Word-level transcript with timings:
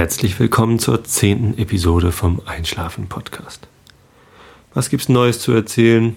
Herzlich 0.00 0.40
willkommen 0.40 0.78
zur 0.78 1.04
zehnten 1.04 1.58
Episode 1.58 2.10
vom 2.10 2.40
Einschlafen 2.46 3.10
Podcast. 3.10 3.68
Was 4.72 4.88
gibt's 4.88 5.10
Neues 5.10 5.40
zu 5.40 5.52
erzählen? 5.52 6.16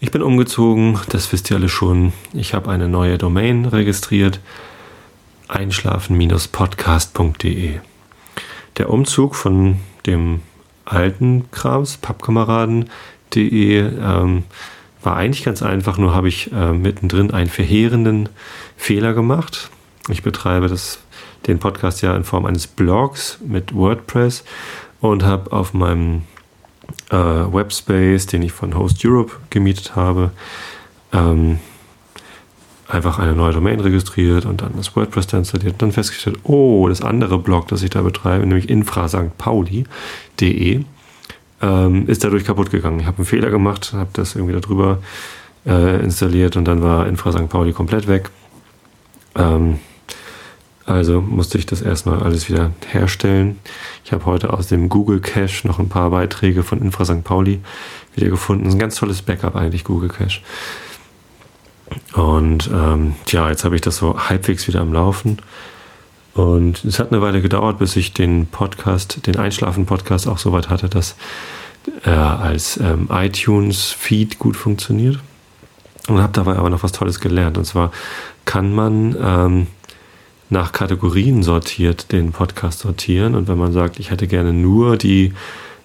Ich 0.00 0.10
bin 0.10 0.22
umgezogen, 0.22 0.98
das 1.10 1.30
wisst 1.30 1.50
ihr 1.50 1.58
alle 1.58 1.68
schon. 1.68 2.14
Ich 2.32 2.54
habe 2.54 2.70
eine 2.70 2.88
neue 2.88 3.18
Domain 3.18 3.66
registriert, 3.66 4.40
einschlafen-podcast.de. 5.48 7.80
Der 8.78 8.88
Umzug 8.88 9.34
von 9.34 9.76
dem 10.06 10.40
alten 10.86 11.50
Krams, 11.50 11.98
pappkameraden.de, 11.98 13.78
ähm, 13.78 14.44
war 15.02 15.16
eigentlich 15.16 15.44
ganz 15.44 15.62
einfach, 15.62 15.98
nur 15.98 16.14
habe 16.14 16.28
ich 16.28 16.50
äh, 16.50 16.72
mittendrin 16.72 17.30
einen 17.30 17.50
verheerenden 17.50 18.30
Fehler 18.78 19.12
gemacht. 19.12 19.68
Ich 20.08 20.22
betreibe 20.22 20.68
das 20.68 20.98
den 21.46 21.58
Podcast 21.58 22.00
ja 22.02 22.14
in 22.16 22.24
Form 22.24 22.46
eines 22.46 22.66
Blogs 22.66 23.38
mit 23.46 23.74
WordPress 23.74 24.44
und 25.00 25.24
habe 25.24 25.52
auf 25.52 25.74
meinem 25.74 26.22
äh, 27.10 27.16
Webspace, 27.16 28.26
den 28.26 28.42
ich 28.42 28.52
von 28.52 28.76
Host 28.76 29.04
Europe 29.04 29.32
gemietet 29.50 29.94
habe, 29.96 30.30
ähm, 31.12 31.58
einfach 32.88 33.18
eine 33.18 33.34
neue 33.34 33.52
Domain 33.52 33.80
registriert 33.80 34.44
und 34.44 34.62
dann 34.62 34.76
das 34.76 34.94
WordPress 34.94 35.26
da 35.26 35.38
installiert 35.38 35.72
und 35.74 35.82
dann 35.82 35.90
festgestellt, 35.92 36.38
oh, 36.44 36.86
das 36.88 37.02
andere 37.02 37.38
Blog, 37.38 37.68
das 37.68 37.82
ich 37.82 37.90
da 37.90 38.02
betreibe, 38.02 38.46
nämlich 38.46 38.68
infra-st-pauli.de, 38.68 40.84
ähm, 41.62 42.08
ist 42.08 42.24
dadurch 42.24 42.44
kaputt 42.44 42.70
gegangen. 42.70 43.00
Ich 43.00 43.06
habe 43.06 43.16
einen 43.18 43.26
Fehler 43.26 43.50
gemacht, 43.50 43.92
habe 43.94 44.10
das 44.12 44.36
irgendwie 44.36 44.60
darüber 44.60 44.98
äh, 45.64 46.02
installiert 46.02 46.56
und 46.56 46.66
dann 46.66 46.82
war 46.82 47.06
Infra 47.06 47.32
St. 47.32 47.48
Pauli 47.48 47.72
komplett 47.72 48.08
weg. 48.08 48.28
Ähm, 49.36 49.78
also 50.84 51.20
musste 51.20 51.58
ich 51.58 51.66
das 51.66 51.80
erstmal 51.80 52.22
alles 52.22 52.48
wieder 52.48 52.72
herstellen. 52.88 53.58
Ich 54.04 54.12
habe 54.12 54.26
heute 54.26 54.52
aus 54.52 54.66
dem 54.66 54.88
Google 54.88 55.20
Cache 55.20 55.66
noch 55.66 55.78
ein 55.78 55.88
paar 55.88 56.10
Beiträge 56.10 56.62
von 56.62 56.80
Infra 56.80 57.04
St. 57.04 57.22
Pauli 57.22 57.60
wieder 58.14 58.28
gefunden. 58.28 58.68
Ein 58.68 58.78
ganz 58.78 58.96
tolles 58.96 59.22
Backup 59.22 59.54
eigentlich, 59.54 59.84
Google 59.84 60.08
Cache. 60.08 60.40
Und 62.14 62.70
ähm, 62.72 63.14
ja, 63.28 63.48
jetzt 63.48 63.64
habe 63.64 63.76
ich 63.76 63.80
das 63.80 63.98
so 63.98 64.18
halbwegs 64.28 64.66
wieder 64.66 64.80
am 64.80 64.92
Laufen. 64.92 65.38
Und 66.34 66.84
es 66.84 66.98
hat 66.98 67.12
eine 67.12 67.20
Weile 67.20 67.42
gedauert, 67.42 67.78
bis 67.78 67.94
ich 67.96 68.14
den 68.14 68.46
Podcast, 68.46 69.26
den 69.26 69.36
Einschlafen-Podcast 69.36 70.26
auch 70.26 70.38
so 70.38 70.52
weit 70.52 70.70
hatte, 70.70 70.88
dass 70.88 71.14
er 72.02 72.40
als 72.40 72.78
ähm, 72.78 73.08
iTunes-Feed 73.10 74.38
gut 74.38 74.56
funktioniert. 74.56 75.18
Und 76.08 76.20
habe 76.20 76.32
dabei 76.32 76.56
aber 76.56 76.70
noch 76.70 76.82
was 76.82 76.92
Tolles 76.92 77.20
gelernt. 77.20 77.58
Und 77.58 77.66
zwar 77.66 77.92
kann 78.44 78.74
man 78.74 79.16
ähm, 79.22 79.66
nach 80.52 80.72
Kategorien 80.72 81.42
sortiert 81.42 82.12
den 82.12 82.30
Podcast 82.30 82.80
sortieren. 82.80 83.34
Und 83.34 83.48
wenn 83.48 83.58
man 83.58 83.72
sagt, 83.72 83.98
ich 83.98 84.10
hätte 84.10 84.28
gerne 84.28 84.52
nur 84.52 84.96
die 84.96 85.32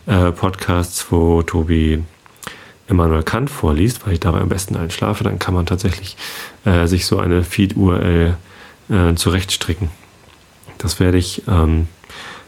äh, 0.05 0.31
Podcasts, 0.31 1.07
wo 1.09 1.41
Tobi 1.41 2.03
Immanuel 2.87 3.23
Kant 3.23 3.49
vorliest, 3.49 4.05
weil 4.05 4.13
ich 4.13 4.19
dabei 4.19 4.41
am 4.41 4.49
besten 4.49 4.75
einschlafe, 4.75 5.23
dann 5.23 5.39
kann 5.39 5.53
man 5.53 5.65
tatsächlich 5.65 6.17
äh, 6.65 6.85
sich 6.85 7.05
so 7.05 7.17
eine 7.17 7.43
Feed-URL 7.43 8.37
äh, 8.89 9.15
zurechtstricken. 9.15 9.89
Das 10.77 10.99
werde 10.99 11.17
ich 11.17 11.43
ähm, 11.47 11.87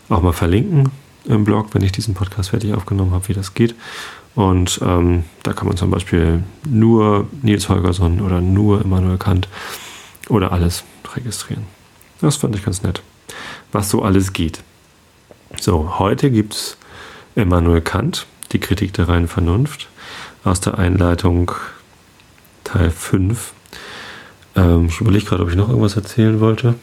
auch 0.09 0.21
mal 0.21 0.33
verlinken 0.33 0.89
im 1.25 1.45
Blog, 1.45 1.73
wenn 1.73 1.83
ich 1.83 1.91
diesen 1.91 2.13
Podcast 2.13 2.49
fertig 2.49 2.73
aufgenommen 2.73 3.11
habe, 3.11 3.27
wie 3.29 3.33
das 3.33 3.53
geht. 3.53 3.75
Und 4.35 4.79
ähm, 4.83 5.23
da 5.43 5.53
kann 5.53 5.67
man 5.67 5.77
zum 5.77 5.89
Beispiel 5.89 6.43
nur 6.67 7.27
Nils 7.41 7.67
Holgersson 7.69 8.21
oder 8.21 8.41
nur 8.41 8.81
Immanuel 8.81 9.17
Kant 9.17 9.47
oder 10.27 10.51
alles 10.51 10.83
registrieren. 11.15 11.78
Das 12.21 12.35
fand 12.35 12.55
ich 12.55 12.63
ganz 12.63 12.83
nett. 12.83 13.01
Was 13.71 13.89
so 13.89 14.01
alles 14.01 14.33
geht. 14.33 14.61
So, 15.59 15.99
heute 15.99 16.31
gibt 16.31 16.53
es 16.53 16.77
Immanuel 17.35 17.81
Kant, 17.81 18.27
die 18.51 18.59
Kritik 18.59 18.93
der 18.93 19.07
reinen 19.07 19.27
Vernunft, 19.27 19.87
aus 20.43 20.59
der 20.59 20.77
Einleitung 20.77 21.51
Teil 22.63 22.91
5. 22.91 23.53
Ähm, 24.55 24.87
ich 24.87 24.99
überlege 24.99 25.25
gerade, 25.25 25.43
ob 25.43 25.49
ich 25.49 25.55
noch 25.55 25.69
irgendwas 25.69 25.95
erzählen 25.95 26.39
wollte. 26.39 26.75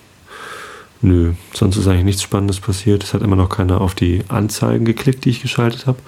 Nö, 1.02 1.34
sonst 1.52 1.76
ist 1.76 1.86
eigentlich 1.86 2.04
nichts 2.04 2.22
Spannendes 2.22 2.60
passiert. 2.60 3.04
Es 3.04 3.12
hat 3.12 3.22
immer 3.22 3.36
noch 3.36 3.50
keiner 3.50 3.80
auf 3.80 3.94
die 3.94 4.24
Anzeigen 4.28 4.84
geklickt, 4.84 5.24
die 5.24 5.30
ich 5.30 5.42
geschaltet 5.42 5.86
habe. 5.86 5.98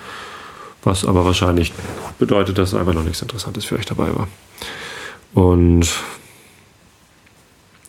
Was 0.83 1.05
aber 1.05 1.25
wahrscheinlich 1.25 1.73
bedeutet, 2.19 2.57
dass 2.57 2.75
einfach 2.75 2.95
noch 2.95 3.05
nichts 3.05 3.21
Interessantes 3.21 3.65
für 3.65 3.77
euch 3.77 3.87
dabei 3.87 4.09
war. 4.15 4.29
Und 5.35 5.89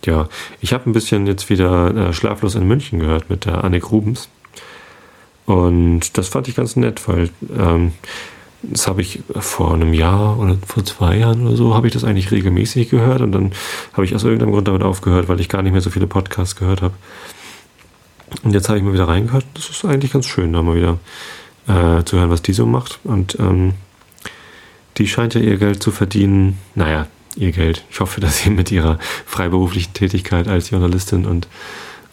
ja, 0.06 0.28
ich 0.62 0.74
habe 0.74 0.90
ein 0.90 0.94
bisschen 0.94 1.28
jetzt 1.28 1.50
wieder 1.50 1.96
äh, 1.96 2.14
Schlaflos 2.14 2.56
in 2.56 2.68
München 2.68 3.00
gehört 3.00 3.30
mit 3.30 3.46
der 3.46 3.64
Annik 3.64 3.92
Rubens. 3.92 4.30
Und 5.46 6.18
das 6.18 6.28
fand 6.28 6.48
ich 6.48 6.56
ganz 6.56 6.76
nett, 6.76 7.08
weil 7.08 7.30
ähm, 7.58 7.94
das 8.62 8.88
habe 8.88 9.02
ich 9.02 9.22
vor 9.40 9.74
einem 9.74 9.94
Jahr 9.94 10.38
oder 10.38 10.58
vor 10.66 10.84
zwei 10.84 11.18
Jahren 11.18 11.48
oder 11.48 11.56
so, 11.56 11.74
habe 11.74 11.88
ich 11.88 11.94
das 11.94 12.04
eigentlich 12.04 12.32
regelmäßig 12.32 12.90
gehört. 12.90 13.22
Und 13.22 13.32
dann 13.32 13.52
habe 13.94 14.06
ich 14.06 14.14
aus 14.16 14.24
irgendeinem 14.24 14.52
Grund 14.52 14.68
damit 14.68 14.84
aufgehört, 14.84 15.28
weil 15.28 15.40
ich 15.40 15.50
gar 15.50 15.62
nicht 15.62 15.72
mehr 15.72 15.82
so 15.82 15.90
viele 15.90 16.08
Podcasts 16.08 16.56
gehört 16.56 16.82
habe. 16.82 16.94
Und 18.44 18.54
jetzt 18.54 18.70
habe 18.70 18.78
ich 18.78 18.84
mal 18.84 18.94
wieder 18.94 19.08
reingehört. 19.08 19.46
Das 19.54 19.70
ist 19.70 19.86
eigentlich 19.86 20.12
ganz 20.12 20.28
schön, 20.28 20.54
da 20.54 20.62
mal 20.62 20.76
wieder 20.76 21.00
äh, 21.68 22.04
zu 22.04 22.18
hören, 22.18 22.30
was 22.30 22.42
die 22.42 22.54
so 22.54 22.66
macht. 22.66 23.00
Und 23.04 23.40
ähm, 23.40 23.74
die 24.98 25.08
scheint 25.08 25.34
ja 25.34 25.42
ihr 25.42 25.58
Geld 25.58 25.82
zu 25.82 25.92
verdienen. 25.92 26.60
Naja, 26.76 27.08
ihr 27.40 27.52
Geld. 27.52 27.84
Ich 27.90 28.00
hoffe, 28.00 28.22
dass 28.22 28.40
sie 28.40 28.50
mit 28.50 28.72
ihrer 28.72 29.00
freiberuflichen 29.26 29.94
Tätigkeit 29.94 30.48
als 30.48 30.70
Journalistin 30.70 31.26
und, 31.26 31.48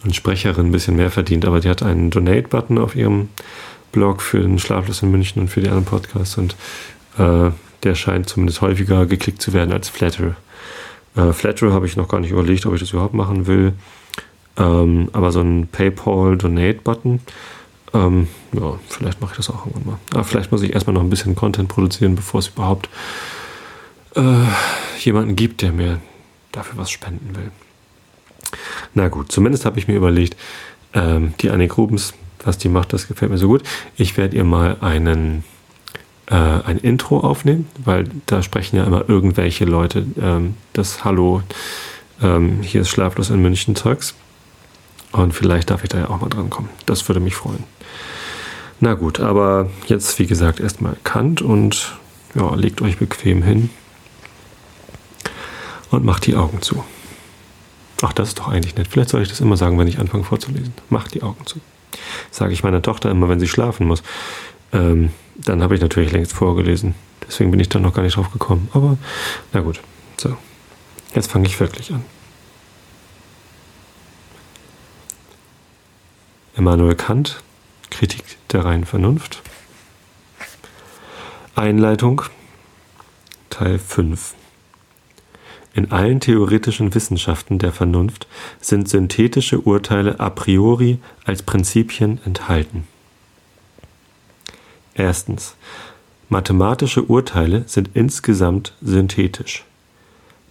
und 0.04 0.14
Sprecherin 0.14 0.66
ein 0.66 0.72
bisschen 0.72 0.97
mehr 0.97 1.10
verdient. 1.10 1.44
Aber 1.44 1.60
die 1.60 1.69
hat 1.69 1.82
einen 1.82 2.10
Donate-Button 2.10 2.78
auf 2.78 2.97
ihrem 2.97 3.28
Blog 3.92 4.22
für 4.22 4.41
den 4.41 4.59
Schlaflos 4.59 5.03
in 5.03 5.10
München 5.10 5.42
und 5.42 5.48
für 5.48 5.60
die 5.60 5.69
anderen 5.69 5.87
Podcasts 5.87 6.37
und 6.37 6.56
äh, 7.19 7.50
der 7.82 7.94
scheint 7.94 8.28
zumindest 8.28 8.60
häufiger 8.60 9.06
geklickt 9.06 9.41
zu 9.41 9.53
werden 9.53 9.72
als 9.72 9.88
Flatter. 9.88 10.37
Äh, 11.16 11.32
Flatter 11.32 11.72
habe 11.72 11.87
ich 11.87 11.97
noch 11.97 12.08
gar 12.08 12.20
nicht 12.20 12.31
überlegt, 12.31 12.66
ob 12.66 12.75
ich 12.75 12.81
das 12.81 12.91
überhaupt 12.91 13.14
machen 13.14 13.47
will. 13.47 13.72
Ähm, 14.58 15.08
aber 15.12 15.32
so 15.32 15.41
ein 15.41 15.69
PayPal-Donate-Button, 15.70 17.20
ähm, 17.94 18.28
ja, 18.53 18.78
vielleicht 18.88 19.20
mache 19.20 19.32
ich 19.32 19.37
das 19.37 19.50
auch 19.50 19.66
irgendwann 19.66 19.87
mal. 19.87 19.98
Aber 20.12 20.25
vielleicht 20.25 20.50
muss 20.50 20.62
ich 20.62 20.72
erstmal 20.72 20.94
noch 20.94 21.03
ein 21.03 21.10
bisschen 21.10 21.34
Content 21.34 21.69
produzieren, 21.69 22.16
bevor 22.16 22.41
es 22.41 22.48
überhaupt 22.48 22.88
äh, 24.16 24.47
jemanden 24.99 25.37
gibt, 25.37 25.62
der 25.62 25.72
mir 25.72 26.00
dafür 26.53 26.78
was 26.78 26.91
spenden 26.91 27.37
will. 27.37 27.50
Na 28.94 29.09
gut, 29.09 29.31
zumindest 29.31 29.65
habe 29.65 29.78
ich 29.78 29.88
mir 29.88 29.94
überlegt, 29.94 30.37
ähm, 30.94 31.34
die 31.41 31.50
Annik 31.50 31.77
Rubens, 31.77 32.15
was 32.44 32.59
die 32.59 32.69
macht, 32.69 32.93
das 32.93 33.09
gefällt 33.09 33.31
mir 33.31 33.38
so 33.38 33.49
gut. 33.49 33.62
Ich 33.97 34.16
werde 34.16 34.37
ihr 34.37 34.44
mal 34.44 34.76
einen 34.81 35.44
äh, 36.26 36.34
ein 36.34 36.78
Intro 36.78 37.21
aufnehmen, 37.21 37.69
weil 37.84 38.09
da 38.26 38.43
sprechen 38.43 38.76
ja 38.76 38.84
immer 38.84 39.09
irgendwelche 39.09 39.65
Leute 39.65 40.06
ähm, 40.21 40.55
das 40.72 41.05
Hallo, 41.05 41.43
ähm, 42.22 42.62
hier 42.62 42.81
ist 42.81 42.88
Schlaflos 42.88 43.31
in 43.31 43.43
München 43.43 43.76
Zeugs. 43.76 44.15
Und 45.12 45.32
vielleicht 45.32 45.71
darf 45.71 45.82
ich 45.82 45.88
da 45.88 45.99
ja 45.99 46.10
auch 46.10 46.21
mal 46.21 46.28
dran 46.28 46.50
kommen. 46.50 46.69
Das 46.84 47.09
würde 47.09 47.21
mich 47.21 47.37
freuen. 47.37 47.65
Na 48.81 48.94
gut, 48.94 49.21
aber 49.21 49.71
jetzt 49.87 50.19
wie 50.19 50.26
gesagt 50.26 50.60
erstmal 50.60 50.97
Kant 51.05 51.41
und 51.43 51.97
ja, 52.34 52.55
legt 52.55 52.82
euch 52.82 52.99
bequem 52.99 53.43
hin 53.43 53.71
und 55.97 56.05
macht 56.05 56.27
die 56.27 56.37
Augen 56.37 56.62
zu. 56.62 56.84
Ach, 58.03 58.12
das 58.12 58.29
ist 58.29 58.39
doch 58.39 58.49
eigentlich 58.49 58.77
nett. 58.77 58.89
Vielleicht 58.89 59.09
soll 59.09 59.23
ich 59.23 59.29
das 59.29 59.41
immer 59.41 59.57
sagen, 59.57 59.79
wenn 59.79 59.89
ich 59.89 59.99
anfange 59.99 60.25
vorzulesen. 60.25 60.75
Macht 60.91 61.15
die 61.15 61.23
Augen 61.23 61.47
zu. 61.47 61.61
Sage 62.31 62.53
ich 62.53 62.62
meiner 62.62 62.83
Tochter 62.83 63.11
immer, 63.11 63.29
wenn 63.29 63.41
sie 63.41 63.49
schlafen 63.49 63.87
muss. 63.87 64.03
Ähm, 64.73 65.11
dann 65.35 65.62
habe 65.62 65.75
ich 65.75 65.81
natürlich 65.81 66.12
längst 66.12 66.33
vorgelesen. 66.33 66.95
Deswegen 67.27 67.51
bin 67.51 67.61
ich 67.61 67.69
da 67.69 67.79
noch 67.79 67.95
gar 67.95 68.03
nicht 68.03 68.17
drauf 68.17 68.31
gekommen. 68.31 68.69
Aber 68.75 68.99
na 69.53 69.61
gut. 69.61 69.81
So. 70.19 70.37
Jetzt 71.15 71.31
fange 71.31 71.47
ich 71.47 71.59
wirklich 71.59 71.93
an. 71.93 72.05
Immanuel 76.56 76.94
Kant, 76.94 77.43
Kritik 77.91 78.25
der 78.53 78.65
reinen 78.65 78.85
Vernunft. 78.85 79.43
Einleitung, 81.55 82.23
Teil 83.49 83.79
5. 83.79 84.35
In 85.76 85.93
allen 85.93 86.20
theoretischen 86.20 86.94
Wissenschaften 86.94 87.58
der 87.58 87.70
Vernunft 87.70 88.26
sind 88.62 88.88
synthetische 88.88 89.61
Urteile 89.61 90.19
a 90.19 90.31
priori 90.31 91.00
als 91.26 91.43
Prinzipien 91.43 92.19
enthalten. 92.25 92.88
Mathematische 96.31 97.02
Urteile 97.02 97.64
sind 97.67 97.90
insgesamt 97.93 98.73
synthetisch. 98.81 99.64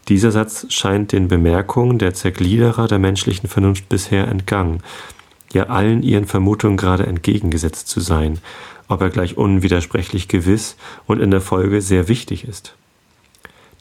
Dieser 0.09 0.31
Satz 0.31 0.67
scheint 0.71 1.11
den 1.11 1.27
Bemerkungen 1.27 1.97
der 1.97 2.13
Zergliederer 2.13 2.87
der 2.87 2.99
menschlichen 2.99 3.49
Vernunft 3.49 3.89
bisher 3.89 4.27
entgangen, 4.27 4.83
ja 5.51 5.63
allen 5.69 6.03
ihren 6.03 6.27
Vermutungen 6.27 6.77
gerade 6.77 7.07
entgegengesetzt 7.07 7.87
zu 7.87 7.99
sein, 7.99 8.37
ob 8.87 9.01
er 9.01 9.09
gleich 9.09 9.37
unwidersprechlich 9.37 10.27
gewiss 10.27 10.77
und 11.07 11.19
in 11.19 11.31
der 11.31 11.41
Folge 11.41 11.81
sehr 11.81 12.07
wichtig 12.07 12.47
ist 12.47 12.75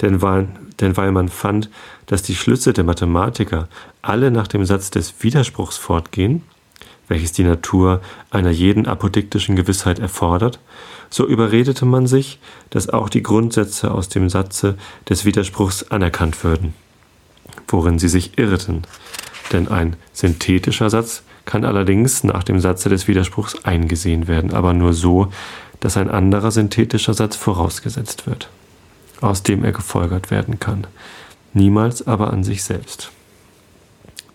denn 0.00 0.23
weil, 0.23 0.49
denn 0.81 0.96
weil 0.96 1.12
man 1.12 1.29
fand, 1.29 1.70
dass 2.06 2.23
die 2.23 2.35
Schlüsse 2.35 2.73
der 2.73 2.85
Mathematiker 2.85 3.69
alle 4.02 4.31
nach 4.31 4.49
dem 4.49 4.64
Satz 4.64 4.91
des 4.91 5.14
Widerspruchs 5.20 5.76
fortgehen, 5.76 6.43
welches 7.08 7.32
die 7.32 7.44
Natur 7.44 8.00
einer 8.31 8.50
jeden 8.50 8.87
apodiktischen 8.87 9.56
Gewissheit 9.56 9.99
erfordert, 9.99 10.58
so 11.11 11.26
überredete 11.26 11.85
man 11.85 12.06
sich, 12.06 12.38
dass 12.70 12.88
auch 12.88 13.08
die 13.08 13.23
Grundsätze 13.23 13.93
aus 13.93 14.08
dem 14.08 14.29
Satze 14.29 14.76
des 15.08 15.25
Widerspruchs 15.25 15.91
anerkannt 15.91 16.43
würden, 16.43 16.75
worin 17.69 17.99
sie 17.99 18.08
sich 18.08 18.38
irrten, 18.38 18.82
denn 19.52 19.69
ein 19.69 19.97
synthetischer 20.12 20.90
Satz 20.90 21.23
kann 21.44 21.64
allerdings 21.64 22.25
nach 22.25 22.43
dem 22.43 22.58
Satze 22.58 22.88
des 22.88 23.06
Widerspruchs 23.06 23.64
eingesehen 23.64 24.29
werden, 24.29 24.55
aber 24.55 24.73
nur 24.73 24.94
so, 24.94 25.29
dass 25.81 25.97
ein 25.97 26.11
anderer 26.11 26.50
synthetischer 26.50 27.12
Satz 27.12 27.37
vorausgesetzt 27.37 28.26
wird, 28.26 28.49
aus 29.20 29.43
dem 29.43 29.64
er 29.64 29.72
gefolgert 29.72 30.31
werden 30.31 30.61
kann, 30.61 30.87
niemals 31.52 32.06
aber 32.06 32.32
an 32.32 32.44
sich 32.44 32.64
selbst. 32.64 33.11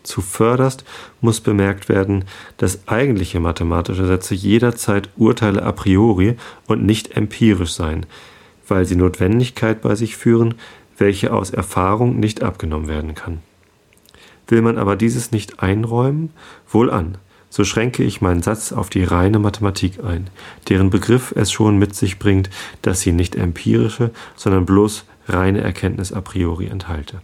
Zuvörderst 0.03 0.85
muss 1.21 1.39
bemerkt 1.39 1.87
werden, 1.87 2.25
dass 2.57 2.87
eigentliche 2.87 3.39
mathematische 3.39 4.07
Sätze 4.07 4.33
jederzeit 4.33 5.09
Urteile 5.17 5.61
a 5.61 5.71
priori 5.71 6.35
und 6.67 6.83
nicht 6.83 7.15
empirisch 7.15 7.73
seien, 7.73 8.05
weil 8.67 8.85
sie 8.85 8.95
Notwendigkeit 8.95 9.81
bei 9.81 9.95
sich 9.95 10.17
führen, 10.17 10.55
welche 10.97 11.31
aus 11.31 11.51
Erfahrung 11.51 12.19
nicht 12.19 12.41
abgenommen 12.41 12.87
werden 12.87 13.13
kann. 13.13 13.39
Will 14.47 14.61
man 14.61 14.77
aber 14.77 14.95
dieses 14.95 15.31
nicht 15.31 15.61
einräumen, 15.61 16.31
wohl 16.67 16.89
an, 16.89 17.19
so 17.50 17.63
schränke 17.63 18.04
ich 18.04 18.22
meinen 18.22 18.42
Satz 18.42 18.72
auf 18.72 18.90
die 18.90 19.04
reine 19.04 19.40
Mathematik 19.40 20.04
ein, 20.04 20.30
deren 20.69 20.90
Begriff 20.90 21.34
es 21.36 21.51
schon 21.51 21.78
mit 21.78 21.96
sich 21.96 22.19
bringt, 22.19 22.50
dass 22.81 23.01
sie 23.01 23.12
nicht 23.12 23.36
empirische, 23.36 24.12
sondern 24.36 24.66
bloß 24.66 25.06
reine 25.28 25.62
Erkenntnis 25.62 26.13
a 26.13 26.22
priori 26.22 26.68
enthalte. 26.68 27.22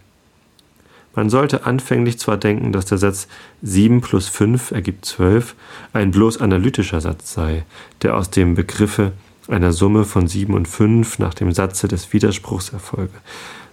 Man 1.16 1.30
sollte 1.30 1.66
anfänglich 1.66 2.20
zwar 2.20 2.38
denken, 2.38 2.74
dass 2.74 2.86
der 2.86 2.98
Satz 2.98 3.28
7 3.62 4.02
plus 4.02 4.28
5 4.28 4.72
ergibt 4.72 5.06
12 5.06 5.56
ein 5.94 6.12
bloß 6.12 6.42
analytischer 6.42 7.00
Satz 7.00 7.34
sei, 7.34 7.64
der 8.02 8.18
aus 8.18 8.32
dem 8.32 8.56
Begriffe 8.56 9.14
einer 9.48 9.72
Summe 9.72 10.04
von 10.04 10.28
7 10.28 10.54
und 10.54 10.68
5 10.68 11.20
nach 11.20 11.34
dem 11.34 11.54
Satze 11.54 11.88
des 11.88 12.12
Widerspruchs 12.12 12.70
erfolge. 12.70 13.14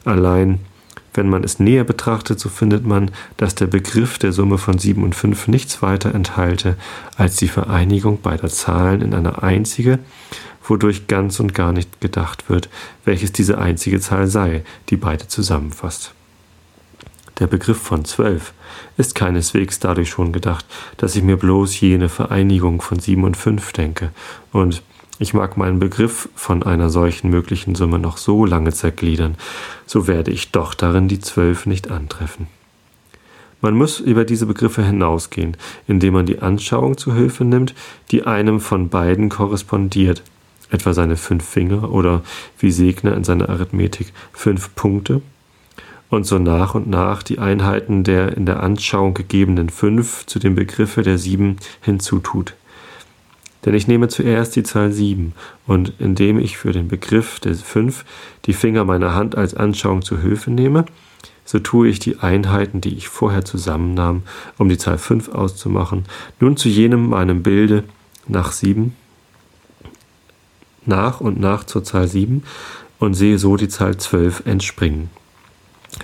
Allein, 0.04 0.60
wenn 1.14 1.28
man 1.28 1.44
es 1.44 1.58
näher 1.58 1.84
betrachtet, 1.84 2.40
so 2.40 2.48
findet 2.48 2.86
man, 2.86 3.10
dass 3.36 3.54
der 3.54 3.66
Begriff 3.66 4.18
der 4.18 4.32
Summe 4.32 4.58
von 4.58 4.78
7 4.78 5.02
und 5.02 5.14
5 5.14 5.48
nichts 5.48 5.82
weiter 5.82 6.14
enthalte 6.14 6.76
als 7.16 7.36
die 7.36 7.48
Vereinigung 7.48 8.20
beider 8.20 8.48
Zahlen 8.48 9.02
in 9.02 9.14
eine 9.14 9.42
einzige, 9.42 9.98
wodurch 10.64 11.08
ganz 11.08 11.40
und 11.40 11.54
gar 11.54 11.72
nicht 11.72 12.00
gedacht 12.00 12.48
wird, 12.48 12.68
welches 13.04 13.32
diese 13.32 13.58
einzige 13.58 14.00
Zahl 14.00 14.26
sei, 14.26 14.62
die 14.88 14.96
beide 14.96 15.28
zusammenfasst. 15.28 16.14
Der 17.38 17.46
Begriff 17.46 17.78
von 17.80 18.04
zwölf 18.04 18.52
ist 18.96 19.14
keineswegs 19.14 19.78
dadurch 19.78 20.10
schon 20.10 20.32
gedacht, 20.32 20.64
dass 20.98 21.16
ich 21.16 21.22
mir 21.22 21.36
bloß 21.36 21.80
jene 21.80 22.08
Vereinigung 22.08 22.80
von 22.80 23.00
sieben 23.00 23.24
und 23.24 23.36
fünf 23.36 23.72
denke, 23.72 24.10
und 24.52 24.82
ich 25.18 25.34
mag 25.34 25.56
meinen 25.56 25.78
Begriff 25.78 26.28
von 26.34 26.62
einer 26.62 26.90
solchen 26.90 27.30
möglichen 27.30 27.74
Summe 27.74 27.98
noch 27.98 28.16
so 28.16 28.44
lange 28.44 28.72
zergliedern, 28.72 29.36
so 29.86 30.06
werde 30.06 30.30
ich 30.30 30.50
doch 30.50 30.74
darin 30.74 31.08
die 31.08 31.20
zwölf 31.20 31.66
nicht 31.66 31.90
antreffen. 31.90 32.46
Man 33.60 33.74
muss 33.74 34.00
über 34.00 34.24
diese 34.24 34.46
Begriffe 34.46 34.84
hinausgehen, 34.84 35.56
indem 35.86 36.14
man 36.14 36.26
die 36.26 36.40
Anschauung 36.40 36.98
zu 36.98 37.14
Hilfe 37.14 37.44
nimmt, 37.44 37.74
die 38.10 38.24
einem 38.24 38.60
von 38.60 38.88
beiden 38.88 39.28
korrespondiert, 39.28 40.24
etwa 40.70 40.92
seine 40.92 41.16
fünf 41.16 41.44
Finger 41.44 41.92
oder 41.92 42.22
wie 42.58 42.72
Segner 42.72 43.14
in 43.14 43.22
seiner 43.22 43.48
Arithmetik 43.48 44.12
fünf 44.32 44.74
Punkte 44.74 45.22
und 46.10 46.26
so 46.26 46.38
nach 46.38 46.74
und 46.74 46.88
nach 46.88 47.22
die 47.22 47.38
Einheiten 47.38 48.02
der 48.02 48.36
in 48.36 48.46
der 48.46 48.62
Anschauung 48.62 49.14
gegebenen 49.14 49.70
fünf 49.70 50.26
zu 50.26 50.40
dem 50.40 50.56
Begriffe 50.56 51.02
der 51.02 51.18
sieben 51.18 51.56
hinzutut. 51.80 52.54
Denn 53.64 53.74
ich 53.74 53.86
nehme 53.86 54.08
zuerst 54.08 54.56
die 54.56 54.62
Zahl 54.62 54.92
sieben 54.92 55.34
und 55.66 55.92
indem 55.98 56.38
ich 56.38 56.56
für 56.56 56.72
den 56.72 56.88
Begriff 56.88 57.38
der 57.40 57.54
fünf 57.54 58.04
die 58.46 58.54
Finger 58.54 58.84
meiner 58.84 59.14
Hand 59.14 59.36
als 59.36 59.54
Anschauung 59.54 60.02
zu 60.02 60.20
Hilfe 60.20 60.50
nehme, 60.50 60.84
so 61.44 61.58
tue 61.58 61.88
ich 61.88 61.98
die 61.98 62.18
Einheiten, 62.18 62.80
die 62.80 62.96
ich 62.96 63.08
vorher 63.08 63.44
zusammennahm, 63.44 64.22
um 64.58 64.68
die 64.68 64.78
Zahl 64.78 64.98
fünf 64.98 65.28
auszumachen, 65.28 66.04
nun 66.40 66.56
zu 66.56 66.68
jenem 66.68 67.08
meinem 67.08 67.42
Bilde 67.42 67.84
nach 68.26 68.52
sieben, 68.52 68.96
nach 70.84 71.20
und 71.20 71.38
nach 71.38 71.64
zur 71.64 71.84
Zahl 71.84 72.08
sieben 72.08 72.42
und 72.98 73.14
sehe 73.14 73.38
so 73.38 73.56
die 73.56 73.68
Zahl 73.68 73.96
zwölf 73.96 74.42
entspringen 74.46 75.10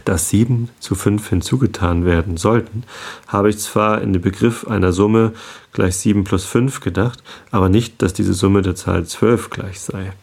dass 0.08 0.31
sieben 0.31 0.70
zu 0.81 0.94
fünf 0.94 1.28
hinzugetan 1.28 2.06
werden 2.06 2.38
sollten, 2.38 2.84
habe 3.26 3.50
ich 3.50 3.58
zwar 3.58 4.00
in 4.00 4.14
den 4.14 4.22
Begriff 4.22 4.66
einer 4.66 4.90
Summe 4.90 5.34
gleich 5.75 5.96
sieben 5.96 6.25
plus 6.25 6.46
fünf 6.46 6.81
gedacht, 6.81 7.22
aber 7.50 7.69
nicht, 7.69 8.00
dass 8.00 8.14
diese 8.14 8.32
Summe 8.32 8.62
der 8.62 8.75
Zahl 8.75 9.05
zwölf 9.05 9.50
gleich 9.50 9.81
sei. 9.81 10.14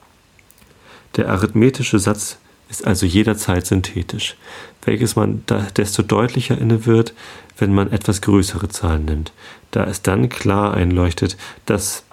Der 1.17 1.29
arithmetische 1.29 1.99
Satz 1.99 2.39
ist 2.67 2.87
also 2.87 3.05
jederzeit 3.05 3.67
synthetisch, 3.67 4.37
welches 4.83 5.15
man 5.15 5.43
desto 5.77 6.01
deutlicher 6.01 6.57
inne 6.57 6.87
wird, 6.87 7.13
wenn 7.59 7.71
man 7.71 7.91
etwas 7.91 8.21
größere 8.21 8.69
Zahlen 8.69 9.05
nimmt, 9.05 9.33
da 9.69 9.83
es 9.83 10.01
dann 10.01 10.29
klar 10.29 10.73
einleuchtet, 10.73 11.37
dass 11.67 12.05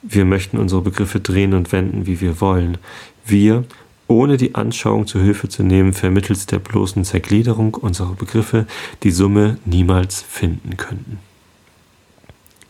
wir 0.00 0.24
möchten 0.24 0.56
unsere 0.56 0.80
Begriffe 0.80 1.20
drehen 1.20 1.52
und 1.52 1.72
wenden, 1.72 2.06
wie 2.06 2.22
wir 2.22 2.40
wollen. 2.40 2.78
Wir 3.26 3.64
ohne 4.12 4.36
die 4.36 4.54
Anschauung 4.54 5.06
zu 5.06 5.20
Hilfe 5.20 5.48
zu 5.48 5.62
nehmen, 5.62 5.92
vermittels 5.92 6.46
der 6.46 6.58
bloßen 6.58 7.04
Zergliederung 7.04 7.74
unserer 7.74 8.14
Begriffe 8.14 8.66
die 9.02 9.10
Summe 9.10 9.58
niemals 9.64 10.22
finden 10.22 10.76
könnten. 10.76 11.18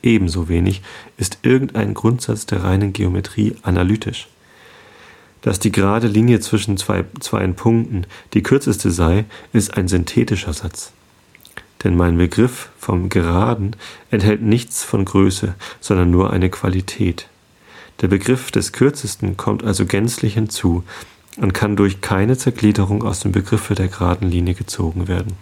Ebenso 0.02 0.48
wenig 0.48 0.82
ist 1.16 1.38
irgendein 1.42 1.94
Grundsatz 1.94 2.46
der 2.46 2.64
reinen 2.64 2.92
Geometrie 2.92 3.54
analytisch. 3.62 4.28
Dass 5.42 5.58
die 5.58 5.72
gerade 5.72 6.06
Linie 6.06 6.40
zwischen 6.40 6.76
zwei, 6.76 7.04
zwei 7.20 7.46
Punkten 7.48 8.06
die 8.32 8.42
kürzeste 8.42 8.90
sei, 8.90 9.24
ist 9.52 9.76
ein 9.76 9.88
synthetischer 9.88 10.52
Satz. 10.52 10.92
Denn 11.82 11.96
mein 11.96 12.16
Begriff 12.16 12.70
vom 12.78 13.08
Geraden 13.08 13.74
enthält 14.10 14.42
nichts 14.42 14.84
von 14.84 15.04
Größe, 15.04 15.54
sondern 15.80 16.10
nur 16.10 16.32
eine 16.32 16.48
Qualität. 16.48 17.28
Der 18.00 18.08
Begriff 18.08 18.50
des 18.50 18.72
Kürzesten 18.72 19.36
kommt 19.36 19.64
also 19.64 19.84
gänzlich 19.86 20.34
hinzu, 20.34 20.84
und 21.36 21.54
kann 21.54 21.76
durch 21.76 22.00
keine 22.00 22.36
Zergliederung 22.36 23.02
aus 23.02 23.20
dem 23.20 23.32
Begriffe 23.32 23.74
der 23.74 23.88
geraden 23.88 24.30
Linie 24.30 24.54
gezogen 24.54 25.08
werden. 25.08 25.34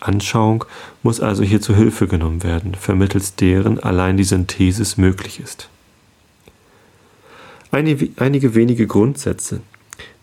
Anschauung 0.00 0.64
muss 1.02 1.20
also 1.20 1.42
hier 1.42 1.60
zu 1.60 1.74
Hilfe 1.74 2.06
genommen 2.06 2.42
werden, 2.42 2.74
vermittels 2.74 3.34
deren 3.34 3.80
allein 3.80 4.16
die 4.16 4.24
Synthesis 4.24 4.96
möglich 4.96 5.40
ist. 5.40 5.68
Einige 7.70 8.54
wenige 8.54 8.86
Grundsätze, 8.86 9.60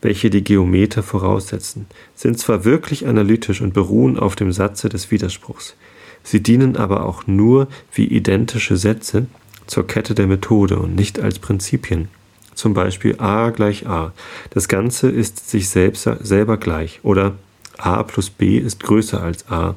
welche 0.02 0.30
die 0.30 0.44
Geometer 0.44 1.04
voraussetzen, 1.04 1.88
sind 2.16 2.40
zwar 2.40 2.66
wirklich 2.66 3.06
analytisch 3.06 3.62
und 3.62 3.74
beruhen 3.74 4.18
auf 4.18 4.36
dem 4.36 4.52
Satze 4.52 4.90
des 4.90 5.12
Widerspruchs, 5.12 5.76
sie 6.24 6.42
dienen 6.42 6.78
aber 6.78 7.06
auch 7.06 7.28
nur 7.28 7.68
wie 7.94 8.06
identische 8.06 8.78
Sätze 8.78 9.28
zur 9.68 9.86
Kette 9.86 10.16
der 10.16 10.28
Methode 10.28 10.80
und 10.80 10.96
nicht 10.96 11.20
als 11.20 11.40
Prinzipien 11.40 12.08
zum 12.56 12.74
Beispiel 12.74 13.20
a 13.20 13.50
gleich 13.50 13.88
a. 13.88 14.14
Das 14.52 14.68
Ganze 14.68 15.10
ist 15.10 15.50
sich 15.50 15.70
selbst, 15.70 16.08
selber 16.22 16.58
gleich. 16.58 17.00
Oder 17.04 17.36
a 17.78 18.04
plus 18.04 18.30
b 18.30 18.58
ist 18.58 18.82
größer 18.84 19.22
als 19.22 19.50
a. 19.50 19.76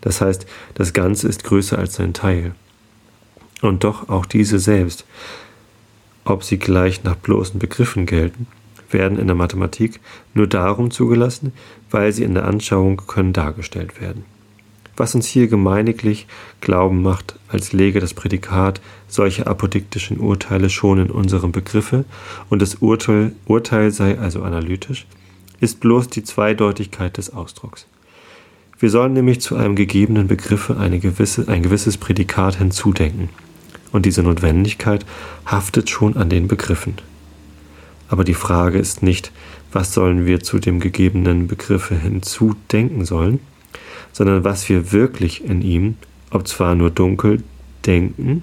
Das 0.00 0.20
heißt, 0.20 0.46
das 0.74 0.92
Ganze 0.92 1.28
ist 1.28 1.44
größer 1.44 1.78
als 1.78 1.94
sein 1.94 2.12
Teil. 2.12 2.54
Und 3.60 3.84
doch 3.84 4.08
auch 4.08 4.26
diese 4.26 4.58
selbst, 4.58 5.04
ob 6.24 6.44
sie 6.44 6.58
gleich 6.58 7.04
nach 7.04 7.16
bloßen 7.16 7.58
Begriffen 7.58 8.06
gelten, 8.06 8.46
werden 8.90 9.18
in 9.18 9.26
der 9.26 9.36
Mathematik 9.36 10.00
nur 10.34 10.46
darum 10.46 10.90
zugelassen, 10.90 11.52
weil 11.90 12.12
sie 12.12 12.24
in 12.24 12.34
der 12.34 12.44
Anschauung 12.44 13.02
können 13.06 13.32
dargestellt 13.32 14.00
werden 14.00 14.24
was 14.96 15.14
uns 15.14 15.26
hier 15.26 15.48
gemeiniglich 15.48 16.26
glauben 16.60 17.02
macht, 17.02 17.38
als 17.48 17.72
läge 17.72 18.00
das 18.00 18.14
Prädikat 18.14 18.80
solcher 19.08 19.46
apodiktischen 19.46 20.18
Urteile 20.18 20.70
schon 20.70 20.98
in 20.98 21.10
unserem 21.10 21.52
Begriffe 21.52 22.04
und 22.50 22.62
das 22.62 22.76
Urteil, 22.76 23.32
Urteil 23.46 23.90
sei 23.90 24.18
also 24.18 24.42
analytisch, 24.42 25.06
ist 25.60 25.80
bloß 25.80 26.08
die 26.08 26.24
Zweideutigkeit 26.24 27.16
des 27.16 27.32
Ausdrucks. 27.32 27.86
Wir 28.78 28.90
sollen 28.90 29.12
nämlich 29.12 29.40
zu 29.40 29.54
einem 29.54 29.76
gegebenen 29.76 30.26
Begriffe 30.26 30.76
eine 30.76 30.98
gewisse, 30.98 31.46
ein 31.46 31.62
gewisses 31.62 31.98
Prädikat 31.98 32.56
hinzudenken, 32.56 33.28
und 33.92 34.06
diese 34.06 34.22
Notwendigkeit 34.22 35.06
haftet 35.46 35.88
schon 35.90 36.16
an 36.16 36.30
den 36.30 36.48
Begriffen. 36.48 36.94
Aber 38.08 38.24
die 38.24 38.34
Frage 38.34 38.78
ist 38.78 39.02
nicht, 39.02 39.30
was 39.70 39.94
sollen 39.94 40.26
wir 40.26 40.40
zu 40.40 40.58
dem 40.58 40.80
gegebenen 40.80 41.46
Begriffe 41.46 41.94
hinzudenken 41.94 43.04
sollen, 43.04 43.40
sondern 44.12 44.44
was 44.44 44.68
wir 44.68 44.92
wirklich 44.92 45.44
in 45.44 45.62
ihm, 45.62 45.96
ob 46.30 46.46
zwar 46.46 46.74
nur 46.74 46.90
dunkel, 46.90 47.42
denken. 47.86 48.42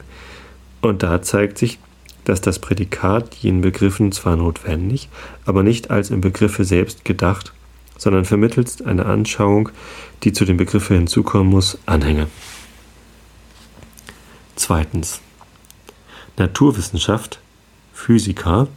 Und 0.81 1.03
da 1.03 1.21
zeigt 1.21 1.57
sich, 1.57 1.79
dass 2.25 2.41
das 2.41 2.59
Prädikat 2.59 3.35
jenen 3.35 3.61
Begriffen 3.61 4.11
zwar 4.11 4.35
notwendig, 4.35 5.09
aber 5.45 5.63
nicht 5.63 5.89
als 5.89 6.09
im 6.09 6.21
Begriffe 6.21 6.63
selbst 6.63 7.05
gedacht, 7.05 7.53
sondern 7.97 8.25
vermittels 8.25 8.81
einer 8.81 9.05
Anschauung, 9.05 9.69
die 10.23 10.31
zu 10.31 10.45
dem 10.45 10.57
Begriffe 10.57 10.93
hinzukommen 10.93 11.49
muss, 11.49 11.77
anhänge. 11.85 12.27
Zweitens. 14.55 15.21
Naturwissenschaft, 16.37 17.39
Physiker, 17.93 18.67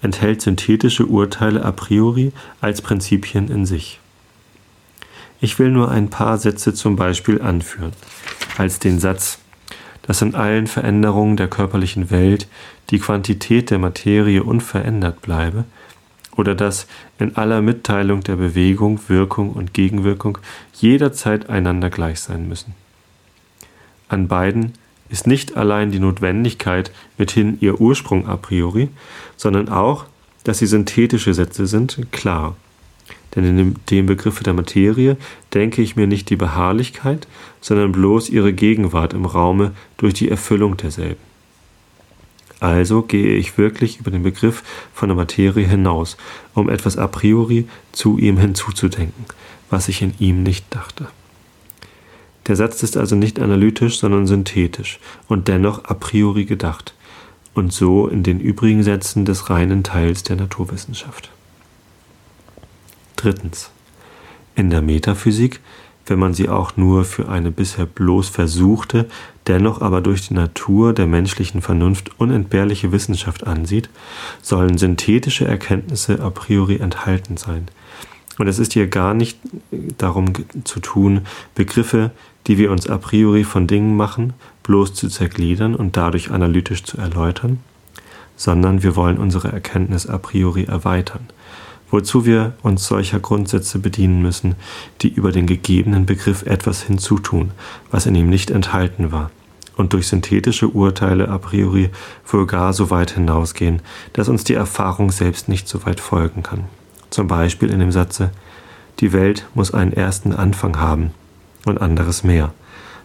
enthält 0.00 0.42
synthetische 0.42 1.06
Urteile 1.06 1.64
a 1.64 1.72
priori 1.72 2.32
als 2.60 2.82
Prinzipien 2.82 3.48
in 3.48 3.66
sich. 3.66 4.00
Ich 5.44 5.58
will 5.58 5.72
nur 5.72 5.90
ein 5.90 6.08
paar 6.08 6.38
Sätze 6.38 6.72
zum 6.72 6.94
Beispiel 6.94 7.42
anführen, 7.42 7.92
als 8.58 8.78
den 8.78 9.00
Satz, 9.00 9.40
dass 10.02 10.22
in 10.22 10.36
allen 10.36 10.68
Veränderungen 10.68 11.36
der 11.36 11.48
körperlichen 11.48 12.12
Welt 12.12 12.46
die 12.90 13.00
Quantität 13.00 13.70
der 13.72 13.80
Materie 13.80 14.44
unverändert 14.44 15.20
bleibe, 15.20 15.64
oder 16.36 16.54
dass 16.54 16.86
in 17.18 17.36
aller 17.36 17.60
Mitteilung 17.60 18.22
der 18.22 18.36
Bewegung, 18.36 19.00
Wirkung 19.08 19.50
und 19.50 19.74
Gegenwirkung 19.74 20.38
jederzeit 20.74 21.50
einander 21.50 21.90
gleich 21.90 22.20
sein 22.20 22.48
müssen. 22.48 22.74
An 24.08 24.28
beiden 24.28 24.74
ist 25.08 25.26
nicht 25.26 25.56
allein 25.56 25.90
die 25.90 25.98
Notwendigkeit 25.98 26.92
mithin 27.18 27.58
ihr 27.60 27.80
Ursprung 27.80 28.28
a 28.28 28.36
priori, 28.36 28.90
sondern 29.36 29.68
auch, 29.68 30.06
dass 30.44 30.58
sie 30.58 30.66
synthetische 30.66 31.34
Sätze 31.34 31.66
sind, 31.66 31.98
klar. 32.12 32.54
Denn 33.34 33.44
in 33.44 33.74
dem 33.90 34.06
Begriff 34.06 34.40
der 34.40 34.52
Materie 34.52 35.16
denke 35.54 35.80
ich 35.82 35.96
mir 35.96 36.06
nicht 36.06 36.28
die 36.28 36.36
Beharrlichkeit, 36.36 37.26
sondern 37.60 37.92
bloß 37.92 38.28
ihre 38.28 38.52
Gegenwart 38.52 39.14
im 39.14 39.24
Raume 39.24 39.72
durch 39.96 40.14
die 40.14 40.28
Erfüllung 40.28 40.76
derselben. 40.76 41.20
Also 42.60 43.02
gehe 43.02 43.34
ich 43.34 43.58
wirklich 43.58 43.98
über 43.98 44.10
den 44.10 44.22
Begriff 44.22 44.62
von 44.94 45.08
der 45.08 45.16
Materie 45.16 45.66
hinaus, 45.66 46.16
um 46.54 46.68
etwas 46.68 46.96
a 46.96 47.08
priori 47.08 47.66
zu 47.90 48.18
ihm 48.18 48.36
hinzuzudenken, 48.38 49.24
was 49.68 49.88
ich 49.88 50.00
in 50.00 50.14
ihm 50.18 50.42
nicht 50.44 50.66
dachte. 50.70 51.08
Der 52.46 52.56
Satz 52.56 52.82
ist 52.82 52.96
also 52.96 53.16
nicht 53.16 53.40
analytisch, 53.40 53.98
sondern 53.98 54.26
synthetisch 54.26 55.00
und 55.26 55.48
dennoch 55.48 55.84
a 55.86 55.94
priori 55.94 56.44
gedacht 56.44 56.94
und 57.54 57.72
so 57.72 58.06
in 58.06 58.22
den 58.22 58.40
übrigen 58.40 58.82
Sätzen 58.82 59.24
des 59.24 59.50
reinen 59.50 59.82
Teils 59.82 60.22
der 60.22 60.36
Naturwissenschaft. 60.36 61.30
Drittens. 63.22 63.70
In 64.56 64.70
der 64.70 64.82
Metaphysik, 64.82 65.60
wenn 66.06 66.18
man 66.18 66.34
sie 66.34 66.48
auch 66.48 66.76
nur 66.76 67.04
für 67.04 67.28
eine 67.28 67.52
bisher 67.52 67.86
bloß 67.86 68.28
versuchte, 68.28 69.08
dennoch 69.46 69.80
aber 69.80 70.00
durch 70.00 70.26
die 70.26 70.34
Natur 70.34 70.92
der 70.92 71.06
menschlichen 71.06 71.62
Vernunft 71.62 72.10
unentbehrliche 72.18 72.90
Wissenschaft 72.90 73.46
ansieht, 73.46 73.90
sollen 74.42 74.76
synthetische 74.76 75.44
Erkenntnisse 75.44 76.20
a 76.20 76.30
priori 76.30 76.78
enthalten 76.78 77.36
sein. 77.36 77.68
Und 78.38 78.48
es 78.48 78.58
ist 78.58 78.72
hier 78.72 78.88
gar 78.88 79.14
nicht 79.14 79.38
darum 79.98 80.32
zu 80.64 80.80
tun, 80.80 81.20
Begriffe, 81.54 82.10
die 82.48 82.58
wir 82.58 82.72
uns 82.72 82.88
a 82.88 82.98
priori 82.98 83.44
von 83.44 83.68
Dingen 83.68 83.96
machen, 83.96 84.32
bloß 84.64 84.94
zu 84.94 85.08
zergliedern 85.08 85.76
und 85.76 85.96
dadurch 85.96 86.32
analytisch 86.32 86.82
zu 86.82 86.98
erläutern, 86.98 87.60
sondern 88.34 88.82
wir 88.82 88.96
wollen 88.96 89.18
unsere 89.18 89.52
Erkenntnis 89.52 90.08
a 90.08 90.18
priori 90.18 90.64
erweitern, 90.64 91.28
wozu 91.92 92.24
wir 92.24 92.54
uns 92.62 92.86
solcher 92.86 93.20
Grundsätze 93.20 93.78
bedienen 93.78 94.22
müssen, 94.22 94.56
die 95.02 95.12
über 95.12 95.30
den 95.30 95.46
gegebenen 95.46 96.06
Begriff 96.06 96.42
etwas 96.42 96.82
hinzutun, 96.82 97.52
was 97.92 98.06
in 98.06 98.16
ihm 98.16 98.28
nicht 98.28 98.50
enthalten 98.50 99.12
war, 99.12 99.30
und 99.76 99.92
durch 99.92 100.08
synthetische 100.08 100.68
Urteile 100.68 101.28
a 101.28 101.38
priori 101.38 101.90
wohl 102.26 102.46
gar 102.46 102.72
so 102.72 102.90
weit 102.90 103.12
hinausgehen, 103.12 103.82
dass 104.14 104.28
uns 104.28 104.42
die 104.42 104.54
Erfahrung 104.54 105.12
selbst 105.12 105.48
nicht 105.48 105.68
so 105.68 105.86
weit 105.86 106.00
folgen 106.00 106.42
kann. 106.42 106.64
Zum 107.10 107.28
Beispiel 107.28 107.70
in 107.70 107.78
dem 107.78 107.92
Satze, 107.92 108.30
die 109.00 109.12
Welt 109.12 109.46
muss 109.54 109.72
einen 109.72 109.92
ersten 109.92 110.32
Anfang 110.32 110.80
haben, 110.80 111.12
und 111.64 111.80
anderes 111.80 112.24
mehr. 112.24 112.52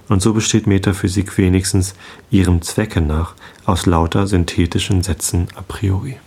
Und 0.10 0.22
so 0.22 0.34
besteht 0.34 0.66
Metaphysik 0.66 1.38
wenigstens 1.38 1.94
ihrem 2.32 2.62
Zwecke 2.62 3.02
nach 3.02 3.36
aus 3.66 3.86
lauter 3.86 4.26
synthetischen 4.26 5.04
Sätzen 5.04 5.48
a 5.56 5.62
priori. 5.62 6.18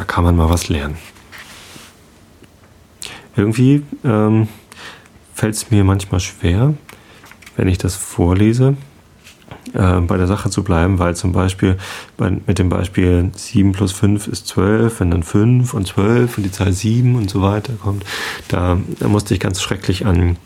Da 0.00 0.04
kann 0.04 0.24
man 0.24 0.34
mal 0.34 0.48
was 0.48 0.70
lernen. 0.70 0.96
Irgendwie 3.36 3.82
ähm, 4.02 4.48
fällt 5.34 5.54
es 5.54 5.70
mir 5.70 5.84
manchmal 5.84 6.20
schwer, 6.20 6.72
wenn 7.56 7.68
ich 7.68 7.76
das 7.76 7.96
vorlese, 7.96 8.78
äh, 9.74 10.00
bei 10.00 10.16
der 10.16 10.26
Sache 10.26 10.48
zu 10.48 10.64
bleiben, 10.64 10.98
weil 10.98 11.16
zum 11.16 11.32
Beispiel 11.32 11.76
bei, 12.16 12.30
mit 12.30 12.58
dem 12.58 12.70
Beispiel 12.70 13.30
7 13.34 13.72
plus 13.72 13.92
5 13.92 14.26
ist 14.28 14.48
12, 14.48 15.00
wenn 15.00 15.10
dann 15.10 15.22
5 15.22 15.74
und 15.74 15.86
12 15.86 16.38
und 16.38 16.44
die 16.44 16.50
Zahl 16.50 16.72
7 16.72 17.14
und 17.14 17.28
so 17.28 17.42
weiter 17.42 17.74
kommt, 17.74 18.06
da, 18.48 18.80
da 19.00 19.08
musste 19.08 19.34
ich 19.34 19.40
ganz 19.40 19.60
schrecklich 19.60 20.06
an 20.06 20.38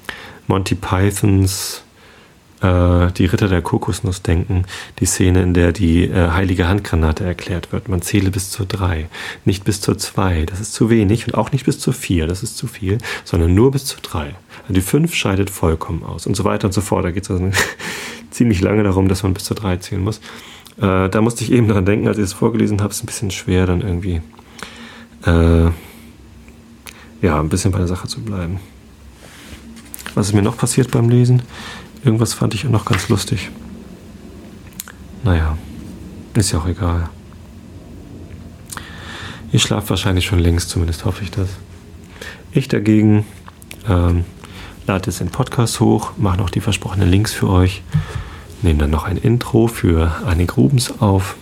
Monty 0.49 0.75
Pythons 0.75 1.83
äh, 2.64 3.12
Die 3.12 3.26
Ritter 3.26 3.49
der 3.49 3.62
Kokosnuss 3.62 4.23
denken, 4.23 4.64
die 4.99 5.06
Szene, 5.06 5.42
in 5.42 5.54
der 5.54 5.73
die 5.73 6.04
äh, 6.04 6.30
heilige 6.30 6.66
Handgranate 6.66 7.25
erklärt 7.25 7.73
wird. 7.73 7.88
Man 7.88 8.02
zähle 8.02 8.30
bis 8.30 8.50
zur 8.50 8.66
3, 8.66 9.09
nicht 9.44 9.64
bis 9.64 9.80
zur 9.80 9.99
2, 9.99 10.47
das 10.47 10.61
ist 10.61 10.73
zu 10.73 10.88
wenig 10.90 11.26
und 11.26 11.35
auch 11.35 11.52
nicht 11.52 11.66
bis 11.66 11.78
zur 11.78 11.92
4, 11.92 12.26
das 12.26 12.42
ist 12.42 12.56
zu 12.56 12.66
viel, 12.66 12.99
sondern 13.25 13.54
nur 13.54 13.71
bis 13.71 13.85
zur 13.85 14.00
3. 14.00 14.35
Also 14.62 14.73
die 14.73 14.80
5 14.80 15.14
scheidet 15.14 15.50
vollkommen 15.50 16.02
aus 16.02 16.26
und 16.26 16.35
so 16.35 16.44
weiter 16.44 16.66
und 16.68 16.73
so 16.73 16.80
fort. 16.80 17.04
Da 17.04 17.11
geht 17.11 17.25
es 17.25 17.30
also 17.30 17.50
ziemlich 18.30 18.61
lange 18.61 18.83
darum, 18.83 19.09
dass 19.09 19.23
man 19.23 19.35
bis 19.35 19.44
zur 19.44 19.56
3 19.56 19.76
zählen 19.78 20.02
muss. 20.02 20.18
Äh, 20.78 21.09
da 21.09 21.21
musste 21.21 21.44
ich 21.44 21.52
eben 21.52 21.68
daran 21.68 21.85
denken, 21.85 22.09
als 22.09 22.18
ich 22.18 22.25
es 22.25 22.33
vorgelesen 22.33 22.80
habe, 22.80 22.92
ist 22.92 23.02
ein 23.02 23.06
bisschen 23.06 23.30
schwer, 23.30 23.66
dann 23.66 23.83
irgendwie 23.83 24.23
äh, 25.26 25.71
ja, 27.23 27.40
ein 27.40 27.49
bisschen 27.49 27.73
bei 27.73 27.78
der 27.78 27.88
Sache 27.88 28.09
zu 28.09 28.21
bleiben. 28.21 28.59
Was 30.14 30.28
ist 30.28 30.35
mir 30.35 30.42
noch 30.42 30.56
passiert 30.56 30.90
beim 30.90 31.09
Lesen? 31.09 31.42
Irgendwas 32.04 32.34
fand 32.34 32.54
ich 32.54 32.64
noch 32.64 32.84
ganz 32.84 33.08
lustig. 33.08 33.50
Naja, 35.23 35.56
ist 36.34 36.52
ja 36.52 36.58
auch 36.58 36.66
egal. 36.66 37.08
Ihr 39.52 39.61
schlaft 39.61 39.88
wahrscheinlich 39.88 40.26
schon 40.26 40.38
längst, 40.38 40.68
zumindest 40.68 41.04
hoffe 41.04 41.23
ich 41.23 41.30
das. 41.30 41.49
Ich 42.52 42.68
dagegen 42.68 43.25
ähm, 43.88 44.25
lade 44.87 45.06
jetzt 45.06 45.20
den 45.20 45.30
Podcast 45.30 45.80
hoch, 45.80 46.12
mache 46.16 46.37
noch 46.37 46.50
die 46.50 46.61
versprochenen 46.61 47.08
Links 47.08 47.32
für 47.32 47.49
euch 47.49 47.82
nehme 48.64 48.78
dann 48.80 48.90
noch 48.90 49.04
ein 49.04 49.16
Intro 49.16 49.68
für 49.68 50.12
Annie 50.25 50.46
Grubens 50.46 51.00
auf. 51.00 51.37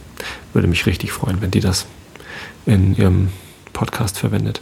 Würde 0.53 0.69
mich 0.69 0.87
richtig 0.87 1.13
freuen, 1.13 1.41
wenn 1.41 1.51
die 1.51 1.61
das 1.61 1.87
in 2.67 2.97
ihrem 2.97 3.29
Podcast 3.73 4.19
verwendet. 4.19 4.61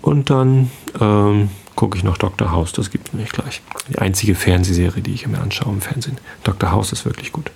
Und 0.00 0.30
dann 0.30 0.70
ähm, 1.00 1.50
gucke 1.82 1.98
ich 1.98 2.04
noch 2.04 2.16
Dr. 2.16 2.52
House, 2.52 2.70
das 2.70 2.92
gibt 2.92 3.08
es 3.08 3.12
nämlich 3.12 3.32
gleich. 3.32 3.60
Die 3.88 3.98
einzige 3.98 4.36
Fernsehserie, 4.36 5.02
die 5.02 5.14
ich 5.14 5.26
mir 5.26 5.40
anschaue 5.40 5.72
im 5.72 5.80
Fernsehen. 5.80 6.16
Dr. 6.44 6.70
House 6.70 6.92
ist 6.92 7.04
wirklich 7.04 7.32
gut. 7.32 7.50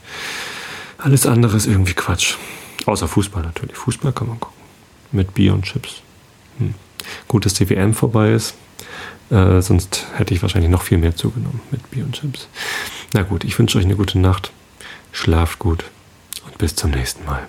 Alles 0.99 1.27
andere 1.27 1.57
ist 1.57 1.69
irgendwie 1.69 1.95
Quatsch. 1.95 2.35
Außer 2.87 3.07
Fußball 3.07 3.45
natürlich. 3.45 3.77
Fußball 3.77 4.13
kann 4.13 4.27
man 4.27 4.41
gucken. 4.41 4.59
Mit 5.13 5.35
Bier 5.35 5.55
und 5.55 5.63
Chips. 5.63 6.03
Hm. 6.59 6.75
Gut, 7.29 7.47
dass 7.47 7.55
die 7.55 7.71
WM 7.71 7.95
vorbei 7.95 8.33
ist. 8.33 8.57
Äh, 9.31 9.63
sonst 9.63 10.07
hätte 10.17 10.35
ich 10.35 10.43
wahrscheinlich 10.43 10.73
noch 10.73 10.83
viel 10.83 10.99
mehr 10.99 11.15
zugenommen 11.15 11.61
mit 11.71 11.89
Bier 11.93 12.03
und 12.03 12.21
Chips. 12.21 12.49
Na 13.13 13.23
gut, 13.23 13.45
ich 13.45 13.57
wünsche 13.57 13.79
euch 13.79 13.85
eine 13.85 13.95
gute 13.95 14.19
Nacht. 14.19 14.51
Schlaft 15.13 15.61
gut 15.61 15.85
und 16.45 16.59
bis 16.59 16.75
zum 16.75 16.91
nächsten 16.91 17.25
Mal. 17.27 17.47